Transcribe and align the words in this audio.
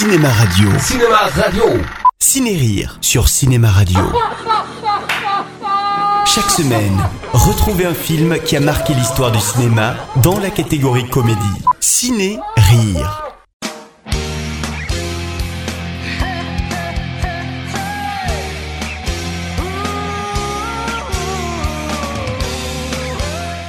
Cinéma 0.00 0.30
Radio. 0.30 0.70
Cinéma 0.78 1.16
Radio. 1.36 1.64
Ciné-Rire 2.18 2.96
sur 3.02 3.28
Cinéma 3.28 3.68
Radio. 3.68 3.98
Chaque 6.24 6.48
semaine, 6.50 6.98
retrouvez 7.34 7.84
un 7.84 7.92
film 7.92 8.38
qui 8.38 8.56
a 8.56 8.60
marqué 8.60 8.94
l'histoire 8.94 9.30
du 9.30 9.38
cinéma 9.38 9.96
dans 10.22 10.38
la 10.38 10.48
catégorie 10.48 11.06
comédie. 11.10 11.36
Ciné-Rire. 11.80 13.34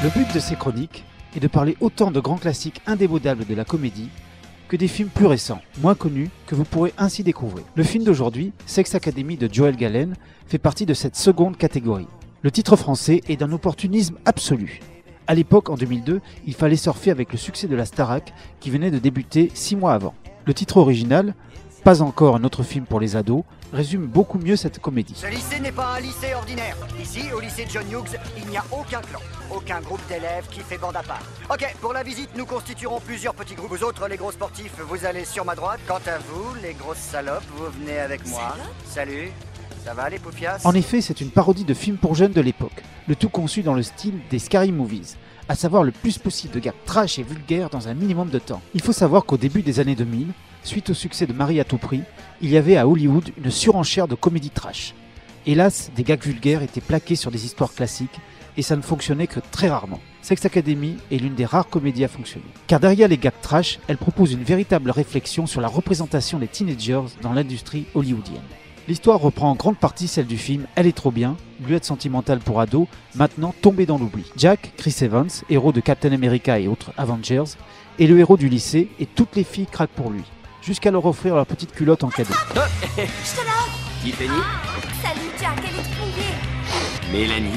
Le 0.01 0.09
but 0.11 0.33
de 0.33 0.39
ces 0.39 0.55
chroniques 0.55 1.03
est 1.35 1.41
de 1.41 1.49
parler 1.49 1.75
autant 1.81 2.09
de 2.09 2.21
grands 2.21 2.37
classiques 2.37 2.81
indémodables 2.87 3.45
de 3.45 3.53
la 3.53 3.65
comédie 3.65 4.07
que 4.71 4.77
des 4.77 4.87
films 4.87 5.09
plus 5.09 5.25
récents, 5.25 5.59
moins 5.81 5.95
connus, 5.95 6.29
que 6.47 6.55
vous 6.55 6.63
pourrez 6.63 6.93
ainsi 6.97 7.23
découvrir. 7.23 7.65
Le 7.75 7.83
film 7.83 8.05
d'aujourd'hui, 8.05 8.53
Sex 8.65 8.95
Academy 8.95 9.35
de 9.35 9.53
Joel 9.53 9.75
Galen, 9.75 10.15
fait 10.47 10.59
partie 10.59 10.85
de 10.85 10.93
cette 10.93 11.17
seconde 11.17 11.57
catégorie. 11.57 12.07
Le 12.41 12.51
titre 12.51 12.77
français 12.77 13.19
est 13.27 13.35
d'un 13.35 13.51
opportunisme 13.51 14.15
absolu. 14.23 14.79
À 15.27 15.35
l'époque, 15.35 15.69
en 15.69 15.75
2002, 15.75 16.21
il 16.47 16.53
fallait 16.53 16.77
surfer 16.77 17.11
avec 17.11 17.33
le 17.33 17.37
succès 17.37 17.67
de 17.67 17.75
la 17.75 17.83
Starac 17.83 18.33
qui 18.61 18.69
venait 18.69 18.91
de 18.91 18.97
débuter 18.97 19.51
six 19.53 19.75
mois 19.75 19.91
avant. 19.91 20.13
Le 20.45 20.53
titre 20.53 20.77
original, 20.77 21.35
Pas 21.83 22.01
encore 22.01 22.37
un 22.37 22.45
autre 22.45 22.63
film 22.63 22.85
pour 22.85 23.01
les 23.01 23.17
ados, 23.17 23.43
résume 23.73 24.05
beaucoup 24.05 24.37
mieux 24.37 24.55
cette 24.55 24.79
comédie. 24.79 25.13
Ce 25.15 25.27
lycée 25.27 25.59
n'est 25.59 25.71
pas 25.71 25.95
un 25.95 25.99
lycée 25.99 26.33
ordinaire. 26.33 26.75
Ici, 27.01 27.31
au 27.35 27.39
lycée 27.39 27.65
John 27.71 27.85
Hughes, 27.89 28.17
il 28.37 28.47
n'y 28.47 28.57
a 28.57 28.63
aucun 28.71 29.01
clan, 29.01 29.19
aucun 29.49 29.81
groupe 29.81 30.01
d'élèves 30.07 30.47
qui 30.49 30.59
fait 30.61 30.77
bande 30.77 30.95
à 30.95 31.03
part. 31.03 31.23
Ok, 31.49 31.75
pour 31.81 31.93
la 31.93 32.03
visite, 32.03 32.29
nous 32.35 32.45
constituerons 32.45 32.99
plusieurs 32.99 33.33
petits 33.33 33.55
groupes. 33.55 33.69
Vous 33.71 33.83
autres, 33.83 34.07
les 34.07 34.17
gros 34.17 34.31
sportifs, 34.31 34.75
vous 34.87 35.05
allez 35.05 35.25
sur 35.25 35.45
ma 35.45 35.55
droite. 35.55 35.79
Quant 35.87 36.01
à 36.05 36.17
vous, 36.17 36.55
les 36.61 36.73
grosses 36.73 36.97
salopes, 36.97 37.43
vous 37.55 37.65
venez 37.79 37.99
avec 37.99 38.27
moi. 38.27 38.55
Salut. 38.85 39.31
Ça 39.83 39.95
va 39.95 40.09
les 40.09 40.19
poufias? 40.19 40.59
En 40.63 40.73
effet, 40.73 41.01
c'est 41.01 41.21
une 41.21 41.31
parodie 41.31 41.63
de 41.63 41.73
film 41.73 41.97
pour 41.97 42.13
jeunes 42.13 42.33
de 42.33 42.41
l'époque, 42.41 42.83
le 43.07 43.15
tout 43.15 43.29
conçu 43.29 43.63
dans 43.63 43.73
le 43.73 43.81
style 43.81 44.13
des 44.29 44.37
Scary 44.37 44.71
Movies, 44.71 45.17
à 45.49 45.55
savoir 45.55 45.81
le 45.81 45.91
plus 45.91 46.19
possible 46.19 46.53
de 46.53 46.59
gags 46.59 46.75
trash 46.85 47.17
et 47.17 47.23
vulgaires 47.23 47.71
dans 47.71 47.87
un 47.87 47.95
minimum 47.95 48.29
de 48.29 48.37
temps. 48.37 48.61
Il 48.75 48.81
faut 48.83 48.93
savoir 48.93 49.25
qu'au 49.25 49.37
début 49.37 49.63
des 49.63 49.79
années 49.79 49.95
2000, 49.95 50.27
suite 50.63 50.89
au 50.89 50.93
succès 50.93 51.25
de 51.25 51.33
Marie 51.33 51.59
à 51.59 51.63
tout 51.63 51.77
prix, 51.77 52.01
il 52.41 52.49
y 52.49 52.57
avait 52.57 52.77
à 52.77 52.87
Hollywood 52.87 53.31
une 53.37 53.51
surenchère 53.51 54.07
de 54.07 54.15
comédie 54.15 54.49
trash. 54.49 54.93
Hélas, 55.45 55.91
des 55.95 56.03
gags 56.03 56.23
vulgaires 56.23 56.61
étaient 56.61 56.81
plaqués 56.81 57.15
sur 57.15 57.31
des 57.31 57.45
histoires 57.45 57.73
classiques 57.73 58.19
et 58.57 58.61
ça 58.61 58.75
ne 58.75 58.81
fonctionnait 58.81 59.27
que 59.27 59.39
très 59.51 59.69
rarement. 59.69 59.99
Sex 60.21 60.45
Academy 60.45 60.97
est 61.11 61.17
l'une 61.17 61.35
des 61.35 61.45
rares 61.45 61.67
comédies 61.67 62.03
à 62.03 62.07
fonctionner. 62.07 62.45
Car 62.67 62.79
derrière 62.79 63.07
les 63.07 63.17
gags 63.17 63.33
trash, 63.41 63.79
elle 63.87 63.97
propose 63.97 64.33
une 64.33 64.43
véritable 64.43 64.91
réflexion 64.91 65.47
sur 65.47 65.61
la 65.61 65.67
représentation 65.67 66.37
des 66.37 66.47
teenagers 66.47 67.01
dans 67.21 67.33
l'industrie 67.33 67.85
hollywoodienne. 67.95 68.41
L'histoire 68.87 69.19
reprend 69.19 69.51
en 69.51 69.55
grande 69.55 69.77
partie 69.77 70.07
celle 70.07 70.25
du 70.25 70.37
film 70.37 70.65
Elle 70.75 70.87
est 70.87 70.95
trop 70.95 71.11
bien, 71.11 71.37
bluette 71.59 71.85
sentimentale 71.85 72.39
pour 72.39 72.59
ados, 72.59 72.87
maintenant 73.15 73.53
tombée 73.61 73.85
dans 73.85 73.97
l'oubli. 73.97 74.25
Jack, 74.35 74.73
Chris 74.75 74.95
Evans, 75.01 75.29
héros 75.49 75.71
de 75.71 75.81
Captain 75.81 76.11
America 76.11 76.59
et 76.59 76.67
autres 76.67 76.91
Avengers, 76.97 77.55
est 77.99 78.07
le 78.07 78.19
héros 78.19 78.37
du 78.37 78.49
lycée 78.49 78.89
et 78.99 79.05
toutes 79.05 79.35
les 79.35 79.43
filles 79.43 79.67
craquent 79.67 79.91
pour 79.91 80.09
lui, 80.09 80.23
jusqu'à 80.61 80.91
leur 80.91 81.05
offrir 81.05 81.35
leur 81.35 81.45
petite 81.45 81.73
culotte 81.73 82.03
en 82.03 82.09
cadeau. 82.09 82.33
Tiffany. 84.03 84.29
Salut 85.03 85.29
Jack, 85.39 85.57
elle 85.59 87.13
est. 87.15 87.17
Mélanie. 87.17 87.51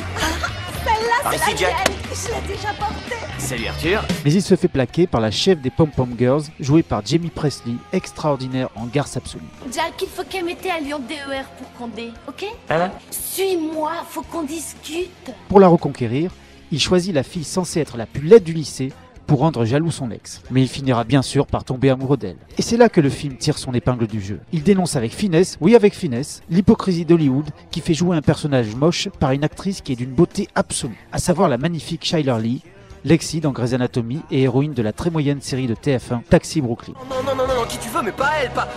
Celle-là, 0.85 1.23
Par 1.23 1.33
c'est 1.35 1.51
la 1.53 1.57
Jack. 1.57 1.89
mienne. 1.89 1.97
Je 2.13 2.29
l'ai 2.29 2.55
déjà 2.55 2.69
portée. 2.75 3.15
Salut 3.39 3.67
Arthur. 3.69 4.05
Mais 4.25 4.33
il 4.33 4.43
se 4.43 4.55
fait 4.57 4.69
plaquer 4.69 5.07
par 5.07 5.21
la 5.23 5.31
chef 5.31 5.61
des 5.61 5.71
Pom 5.71 5.91
Pom 5.91 6.15
Girls, 6.19 6.43
jouée 6.61 6.83
par 6.83 7.05
Jamie 7.05 7.31
Presley, 7.31 7.75
extraordinaire 7.93 8.69
en 8.77 8.85
garce 8.87 9.17
absolue. 9.17 9.43
Jack, 9.73 9.95
il 10.03 10.09
faut 10.09 10.25
qu'elle 10.25 10.45
mette 10.45 10.67
à 10.67 10.81
Lyon 10.81 11.01
DER 11.09 11.45
pour 11.59 11.73
Condé, 11.79 12.11
ok? 12.29 12.45
Hein? 12.69 12.91
Suis-moi, 13.11 13.93
faut 14.09 14.23
qu'on 14.23 14.43
discute. 14.43 15.11
Pour 15.49 15.61
la 15.61 15.69
reconquérir, 15.69 16.31
il 16.71 16.81
choisit 16.81 17.15
la 17.15 17.23
fille 17.23 17.45
censée 17.45 17.81
être 17.81 17.97
la 17.97 18.07
plus 18.07 18.23
laide 18.27 18.45
du 18.45 18.53
lycée 18.53 18.93
pour 19.27 19.41
rendre 19.41 19.65
jaloux 19.65 19.91
son 19.91 20.11
ex. 20.11 20.43
Mais 20.51 20.63
il 20.63 20.69
finira 20.69 21.05
bien 21.05 21.23
sûr 21.23 21.47
par 21.47 21.65
tomber 21.65 21.91
amoureux 21.91 22.17
d'elle. 22.17 22.37
Et 22.59 22.63
c'est 22.63 22.77
là 22.77 22.89
que 22.89 23.01
le 23.01 23.11
film 23.11 23.37
tire 23.37 23.59
son 23.59 23.73
épingle 23.75 24.07
du 24.07 24.21
jeu. 24.21 24.41
Il 24.53 24.63
dénonce 24.63 24.97
avec 24.97 25.13
finesse, 25.13 25.57
oui 25.61 25.75
avec 25.75 25.95
finesse, 25.95 26.43
l'hypocrisie 26.51 27.05
d'Hollywood 27.05 27.51
qui 27.71 27.81
fait 27.81 27.95
jouer 27.95 28.17
un 28.17 28.23
personnage 28.23 28.75
moche 28.75 29.09
par 29.21 29.33
une 29.33 29.45
actrice 29.45 29.81
qui 29.81 29.93
est 29.93 29.97
d'une 29.97 30.13
beauté 30.13 30.49
absolue, 30.55 31.07
à 31.13 31.19
savoir 31.19 31.49
la 31.49 31.59
magnifique 31.59 32.05
Shyler 32.05 32.39
Lee, 32.41 32.63
Lexi 33.05 33.41
dans 33.41 33.53
Grey's 33.53 33.75
Anatomy 33.75 34.23
et 34.31 34.43
héroïne 34.43 34.73
de 34.73 34.83
la 34.83 34.93
très 34.93 35.11
moyenne 35.11 35.43
série 35.43 35.67
de 35.67 35.75
TF1 35.75 36.23
Taxi 36.23 36.61
Brooklyn. 36.63 36.95
Non, 37.11 37.17
non, 37.23 37.35
non, 37.37 37.47
non, 37.47 37.61
non, 37.61 37.67
qui 37.69 37.79
tu 37.79 37.91
veux, 37.91 38.03
mais 38.03 38.13
pas 38.13 38.31
elle, 38.43 38.51
pas 38.51 38.69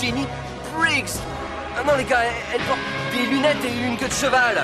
Jenny 0.00 0.24
Briggs. 0.78 1.18
Ah 1.76 1.82
non, 1.84 1.96
les 1.96 2.04
gars, 2.04 2.20
elle 2.54 2.60
porte 2.60 2.78
des 3.12 3.34
lunettes 3.34 3.56
et 3.64 3.88
une 3.88 3.96
queue 3.96 4.08
de 4.08 4.12
cheval. 4.12 4.62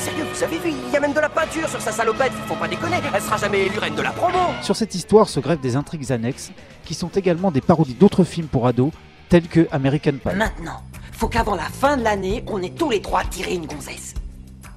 Sérieux, 0.00 0.24
vous 0.32 0.42
avez 0.42 0.58
vu, 0.58 0.70
il 0.70 0.92
y 0.92 0.96
a 0.96 1.00
même 1.00 1.12
de 1.12 1.20
la 1.20 1.28
peinture 1.28 1.68
sur 1.68 1.78
sa 1.78 1.92
salopette, 1.92 2.32
faut 2.46 2.54
pas 2.54 2.68
déconner, 2.68 2.96
elle 3.14 3.20
sera 3.20 3.36
jamais 3.36 3.66
élue 3.66 3.78
reine 3.78 3.94
de 3.94 4.00
la 4.00 4.12
promo. 4.12 4.38
Sur 4.62 4.74
cette 4.74 4.94
histoire 4.94 5.28
se 5.28 5.40
greffent 5.40 5.60
des 5.60 5.76
intrigues 5.76 6.10
annexes 6.10 6.52
qui 6.86 6.94
sont 6.94 7.10
également 7.10 7.50
des 7.50 7.60
parodies 7.60 7.92
d'autres 7.92 8.24
films 8.24 8.46
pour 8.46 8.66
ados 8.66 8.92
tels 9.28 9.46
que 9.46 9.68
American 9.70 10.12
Pie. 10.12 10.34
Maintenant, 10.36 10.80
faut 11.12 11.28
qu'avant 11.28 11.54
la 11.54 11.64
fin 11.64 11.98
de 11.98 12.02
l'année, 12.02 12.42
on 12.46 12.62
ait 12.62 12.70
tous 12.70 12.88
les 12.88 13.02
trois 13.02 13.24
tiré 13.24 13.54
une 13.54 13.66
gonzesse. 13.66 14.14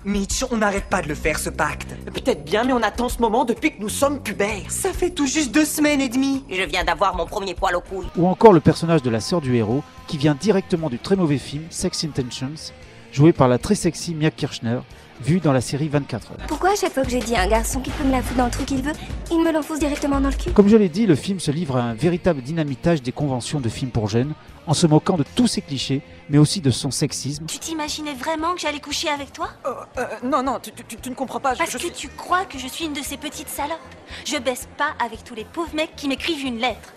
Mitch, 0.04 0.44
on 0.52 0.58
n'arrête 0.58 0.90
pas 0.90 1.02
de 1.02 1.08
le 1.08 1.16
faire 1.16 1.40
ce 1.40 1.50
pacte. 1.50 1.96
Peut-être 2.14 2.44
bien, 2.44 2.66
mais 2.66 2.74
on 2.74 2.84
attend 2.84 3.08
ce 3.08 3.20
moment 3.20 3.46
depuis 3.46 3.78
que 3.78 3.82
nous 3.82 3.88
sommes 3.88 4.22
pubères. 4.22 4.70
Ça 4.70 4.92
fait 4.92 5.12
tout 5.12 5.26
juste 5.26 5.54
deux 5.54 5.64
semaines 5.64 6.02
et 6.02 6.10
demie. 6.10 6.44
Je 6.50 6.64
viens 6.64 6.84
d'avoir 6.84 7.16
mon 7.16 7.26
premier 7.26 7.56
poil 7.56 7.78
au 7.78 7.80
couilles. 7.80 8.10
Ou 8.18 8.28
encore 8.28 8.52
le 8.52 8.60
personnage 8.60 9.02
de 9.02 9.10
la 9.10 9.22
sœur 9.22 9.40
du 9.40 9.56
héros 9.56 9.84
qui 10.08 10.18
vient 10.18 10.36
directement 10.36 10.90
du 10.90 11.00
très 11.00 11.16
mauvais 11.16 11.38
film 11.38 11.64
Sex 11.70 12.04
Intentions, 12.04 12.74
joué 13.14 13.32
par 13.32 13.48
la 13.48 13.58
très 13.58 13.76
sexy 13.76 14.14
Mia 14.16 14.32
Kirchner, 14.32 14.80
vue 15.22 15.40
dans 15.40 15.54
la 15.54 15.62
série 15.62 15.88
24 15.88 16.32
heures. 16.32 16.38
Pourquoi 16.48 16.72
à 16.72 16.76
chaque 16.76 16.92
fois 16.94 17.04
que 17.04 17.10
j'ai 17.10 17.20
dit 17.20 17.36
à 17.36 17.42
un 17.44 17.48
garçon 17.48 17.80
qu'il 17.80 17.94
peut 17.94 18.04
me 18.04 18.12
la 18.12 18.22
foutre 18.22 18.36
dans 18.38 18.46
le 18.46 18.52
trou 18.52 18.66
qu'il 18.66 18.82
veut, 18.82 18.92
il 19.32 19.42
me 19.42 19.52
l'enfonce 19.54 19.80
directement 19.80 20.20
dans 20.20 20.30
le 20.30 20.36
cul? 20.36 20.52
Comme 20.52 20.68
je 20.68 20.76
l'ai 20.76 20.90
dit, 20.90 21.06
le 21.06 21.16
film 21.16 21.40
se 21.40 21.52
livre 21.52 21.78
à 21.78 21.84
un 21.84 21.94
véritable 21.94 22.42
dynamitage 22.42 23.02
des 23.02 23.12
conventions 23.12 23.60
de 23.62 23.70
films 23.70 23.92
pour 23.92 24.10
jeunes, 24.10 24.34
en 24.66 24.74
se 24.74 24.88
moquant 24.88 25.16
de 25.16 25.24
tous 25.36 25.48
ses 25.48 25.62
clichés, 25.62 26.02
mais 26.30 26.38
aussi 26.40 26.60
de 26.62 26.72
son 26.72 26.90
sexisme, 26.90 27.46
Tu 27.46 27.60
t'imaginais 27.60 28.14
vraiment 28.16 28.54
que 28.56 28.62
j'allais 28.62 28.80
coucher 28.80 29.10
avec 29.10 29.32
toi? 29.32 29.50
Euh, 29.66 29.72
euh, 30.00 30.06
non, 30.24 30.42
non, 30.42 30.58
tu, 30.62 30.72
tu- 30.72 30.84
tu- 30.86 30.98
tu 30.98 31.10
ne 31.10 31.16
comprends 31.16 31.40
pas. 31.40 31.54
je- 31.54 31.60
Parce 31.60 31.72
je 31.72 31.78
que 31.78 31.84
suis- 31.84 31.92
tu 31.92 32.08
crois 32.10 32.46
que 32.46 32.58
je 32.58 32.68
suis 32.68 32.86
une 32.86 32.94
de 32.94 33.02
ces 33.04 33.18
petites 33.18 33.50
salopes? 33.50 33.78
Je 34.26 34.38
baisse 34.38 34.68
pas 34.78 34.94
avec 35.06 35.24
tous 35.24 35.36
les 35.36 35.46
pauvres 35.46 35.76
mecs 35.76 35.96
qui 35.96 36.08
m'écrivent 36.08 36.46
une 36.46 36.58
lettre. 36.60 36.94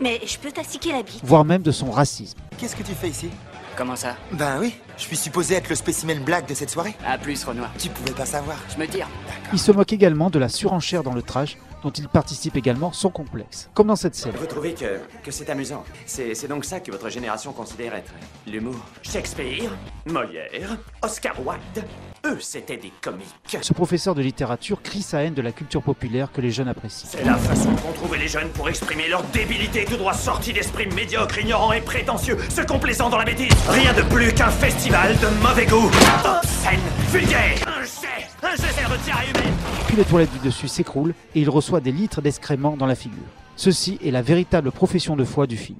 Mais 0.00 0.18
je 0.26 0.38
peux 0.38 0.50
t'astiquer 0.50 0.92
la 0.92 1.02
bite. 1.02 1.20
voire 1.22 1.44
même 1.44 1.62
de 1.62 1.70
son 1.70 1.90
racisme. 1.90 2.38
Qu'est-ce 2.58 2.74
que 2.74 2.82
tu 2.82 2.94
fais 2.94 3.10
ici? 3.10 3.28
Comment 3.80 3.96
ça 3.96 4.14
Ben 4.32 4.58
oui, 4.60 4.74
je 4.98 5.04
suis 5.04 5.16
supposé 5.16 5.54
être 5.54 5.70
le 5.70 5.74
spécimen 5.74 6.22
black 6.22 6.46
de 6.46 6.52
cette 6.52 6.68
soirée. 6.68 6.94
À 7.02 7.16
plus, 7.16 7.42
Renoir. 7.44 7.70
Tu 7.78 7.88
pouvais 7.88 8.12
pas 8.12 8.26
savoir. 8.26 8.58
Je 8.68 8.78
me 8.78 8.86
tire. 8.86 9.08
Il 9.54 9.58
se 9.58 9.72
moque 9.72 9.94
également 9.94 10.28
de 10.28 10.38
la 10.38 10.50
surenchère 10.50 11.02
dans 11.02 11.14
le 11.14 11.22
trash, 11.22 11.56
dont 11.82 11.88
il 11.88 12.06
participe 12.06 12.58
également 12.58 12.92
sans 12.92 13.08
complexe, 13.08 13.70
comme 13.72 13.86
dans 13.86 13.96
cette 13.96 14.14
scène. 14.14 14.34
Vous 14.38 14.44
trouvez 14.44 14.74
que, 14.74 15.00
que 15.24 15.30
c'est 15.30 15.48
amusant 15.48 15.82
C'est 16.04 16.34
c'est 16.34 16.46
donc 16.46 16.66
ça 16.66 16.80
que 16.80 16.90
votre 16.90 17.08
génération 17.08 17.54
considère 17.54 17.94
être 17.94 18.12
l'humour 18.46 18.76
Shakespeare, 19.00 19.70
Molière, 20.04 20.76
Oscar 21.00 21.36
Wilde, 21.40 21.82
eux 22.30 22.38
c'était 22.40 22.76
des 22.76 22.92
comiques. 23.00 23.26
Ce 23.60 23.72
professeur 23.72 24.14
de 24.14 24.22
littérature 24.22 24.82
crie 24.82 25.02
sa 25.02 25.22
haine 25.22 25.34
de 25.34 25.42
la 25.42 25.52
culture 25.52 25.82
populaire 25.82 26.32
que 26.32 26.40
les 26.40 26.50
jeunes 26.50 26.68
apprécient. 26.68 27.08
C'est 27.10 27.24
la 27.24 27.36
façon 27.36 27.70
qu'ont 27.76 27.92
trouvé 27.92 28.18
les 28.18 28.28
jeunes 28.28 28.48
pour 28.50 28.68
exprimer 28.68 29.08
leur 29.08 29.22
débilité 29.24 29.84
tout 29.84 29.96
droit 29.96 30.14
sortie 30.14 30.52
d'esprits 30.52 30.86
médiocres, 30.86 31.38
ignorants 31.38 31.72
et 31.72 31.80
prétentieux, 31.80 32.36
se 32.48 32.62
complaisant 32.62 33.10
dans 33.10 33.18
la 33.18 33.24
bêtise. 33.24 33.52
Rien 33.68 33.92
de 33.94 34.02
plus 34.02 34.32
qu'un 34.32 34.50
festival 34.50 35.16
de 35.18 35.26
mauvais 35.42 35.66
goût, 35.66 35.90
obscène, 36.24 36.80
vulgaire, 37.10 37.56
un 37.66 37.82
jet, 37.82 38.26
un 38.42 38.56
jet 38.56 38.68
de 38.68 39.04
tiare 39.04 39.22
humaine. 39.22 39.54
Puis 39.86 39.96
les 39.96 40.04
toilettes 40.04 40.32
du 40.32 40.38
dessus 40.38 40.68
s'écroulent 40.68 41.14
et 41.34 41.40
il 41.40 41.50
reçoit 41.50 41.80
des 41.80 41.92
litres 41.92 42.22
d'excréments 42.22 42.76
dans 42.76 42.86
la 42.86 42.94
figure. 42.94 43.18
Ceci 43.56 43.98
est 44.04 44.10
la 44.10 44.22
véritable 44.22 44.70
profession 44.70 45.16
de 45.16 45.24
foi 45.24 45.46
du 45.46 45.56
film. 45.56 45.78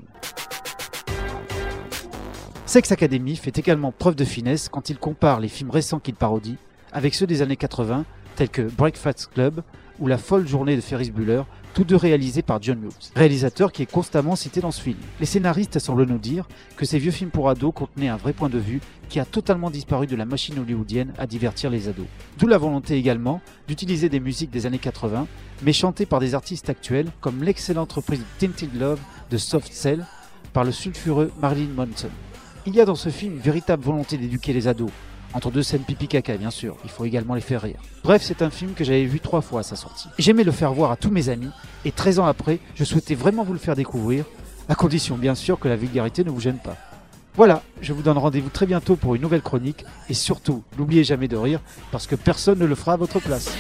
Sex 2.70 2.93
Academy 2.93 3.34
fait 3.34 3.58
également 3.58 3.90
preuve 3.90 4.14
de 4.14 4.25
finesse 4.25 4.69
quand 4.69 4.90
il 4.90 4.96
compare 4.96 5.40
les 5.40 5.49
films 5.49 5.70
récents 5.70 5.99
qu'il 5.99 6.14
parodie 6.14 6.55
avec 6.93 7.17
ceux 7.17 7.26
des 7.26 7.43
années 7.43 7.56
80 7.56 8.05
tels 8.37 8.49
que 8.49 8.62
Breakfast 8.62 9.28
Club 9.34 9.64
ou 9.99 10.06
La 10.06 10.19
folle 10.19 10.46
journée 10.46 10.76
de 10.76 10.81
Ferris 10.81 11.11
Bueller, 11.11 11.43
tous 11.75 11.82
deux 11.82 11.96
réalisés 11.96 12.43
par 12.43 12.62
John 12.62 12.81
Hughes, 12.84 13.11
réalisateur 13.17 13.72
qui 13.72 13.82
est 13.82 13.90
constamment 13.90 14.37
cité 14.37 14.61
dans 14.61 14.70
ce 14.70 14.81
film. 14.81 14.99
Les 15.19 15.26
scénaristes 15.26 15.81
semblent 15.81 16.06
nous 16.06 16.19
dire 16.19 16.46
que 16.76 16.84
ces 16.84 17.00
vieux 17.00 17.11
films 17.11 17.31
pour 17.31 17.49
ados 17.50 17.75
contenaient 17.75 18.06
un 18.06 18.17
vrai 18.17 18.32
point 18.32 18.49
de 18.49 18.61
vue 18.61 18.81
qui 19.08 19.19
a 19.19 19.25
totalement 19.25 19.70
disparu 19.73 20.06
de 20.06 20.14
la 20.14 20.25
machine 20.25 20.56
hollywoodienne 20.61 21.12
à 21.19 21.26
divertir 21.26 21.70
les 21.70 21.88
ados. 21.88 22.06
D'où 22.38 22.46
la 22.46 22.56
volonté 22.56 22.94
également 22.94 23.40
d'utiliser 23.66 24.08
des 24.08 24.20
musiques 24.20 24.52
des 24.52 24.66
années 24.66 24.78
80, 24.78 25.26
mais 25.64 25.73
chantées 25.73 26.06
par 26.06 26.20
des 26.20 26.37
artistes 26.37 26.70
actuels 26.70 27.08
comme 27.20 27.43
l'excellente 27.43 27.93
reprise 27.94 28.23
Tinted 28.38 28.78
Love 28.78 29.00
de 29.28 29.38
Soft 29.38 29.73
Cell 29.73 30.06
par 30.52 30.62
le 30.62 30.70
sulfureux 30.70 31.32
Marilyn 31.40 31.75
Manson. 31.75 32.11
Il 32.67 32.75
y 32.75 32.81
a 32.81 32.85
dans 32.85 32.95
ce 32.95 33.09
film 33.09 33.35
une 33.35 33.41
véritable 33.41 33.83
volonté 33.83 34.19
d'éduquer 34.19 34.53
les 34.53 34.69
ados. 34.69 34.91
Entre 35.33 35.51
deux 35.51 35.62
scènes 35.62 35.83
pipi 35.83 36.09
caca, 36.09 36.37
bien 36.37 36.51
sûr, 36.51 36.77
il 36.85 36.91
faut 36.91 37.07
également 37.07 37.35
les 37.35 37.41
faire 37.41 37.62
rire. 37.62 37.79
Bref, 38.05 38.23
c'est 38.23 38.43
un 38.43 38.51
film 38.51 38.75
que 38.75 38.85
j'avais 38.85 39.07
vu 39.07 39.19
trois 39.19 39.41
fois 39.41 39.61
à 39.61 39.62
sa 39.62 39.77
sortie. 39.77 40.09
J'aimais 40.19 40.45
le 40.45 40.53
faire 40.53 40.75
voir 40.75 40.91
à 40.91 40.97
tous 40.97 41.11
mes 41.11 41.31
amis, 41.31 41.51
et 41.87 41.93
13 41.93 42.19
ans 42.19 42.27
après, 42.27 42.59
je 42.75 42.85
souhaitais 42.85 43.15
vraiment 43.15 43.45
vous 43.45 43.55
le 43.55 43.59
faire 43.59 43.77
découvrir, 43.77 44.25
à 44.69 44.75
condition 44.75 45.17
bien 45.17 45.35
sûr 45.35 45.59
que 45.59 45.69
la 45.69 45.77
vulgarité 45.77 46.23
ne 46.23 46.31
vous 46.31 46.41
gêne 46.41 46.59
pas. 46.59 46.77
Voilà, 47.35 47.62
je 47.81 47.95
vous 47.95 48.03
donne 48.03 48.19
rendez-vous 48.19 48.51
très 48.51 48.67
bientôt 48.67 48.97
pour 48.97 49.15
une 49.15 49.23
nouvelle 49.23 49.41
chronique, 49.41 49.87
et 50.11 50.15
surtout, 50.15 50.62
n'oubliez 50.77 51.05
jamais 51.05 51.29
de 51.29 51.37
rire, 51.37 51.61
parce 51.93 52.07
que 52.07 52.17
personne 52.17 52.59
ne 52.59 52.67
le 52.67 52.75
fera 52.75 52.95
à 52.95 52.97
votre 52.97 53.21
place. 53.21 53.51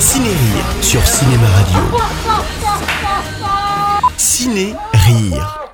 Ciné 0.00 0.30
sur 0.80 1.06
Cinéma 1.06 1.46
Radio. 1.46 2.45
Ciné 4.16 4.74
Rire. 4.94 5.65